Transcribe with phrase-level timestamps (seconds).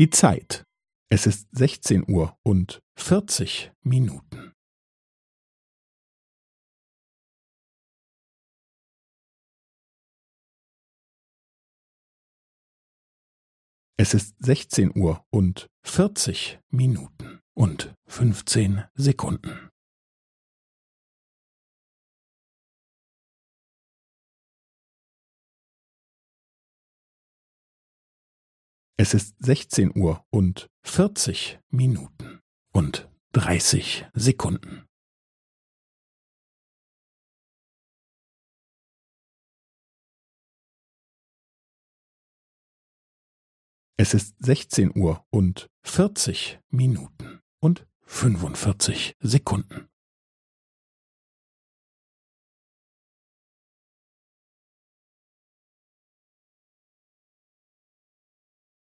[0.00, 0.64] Die Zeit.
[1.10, 4.54] Es ist sechzehn Uhr und vierzig Minuten.
[13.98, 19.69] Es ist sechzehn Uhr und vierzig Minuten und fünfzehn Sekunden.
[29.02, 34.86] Es ist sechzehn Uhr und vierzig Minuten und dreißig Sekunden.
[43.96, 49.89] Es ist sechzehn Uhr und vierzig Minuten und fünfundvierzig Sekunden.